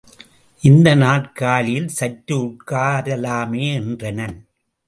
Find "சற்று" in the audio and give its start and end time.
1.87-2.35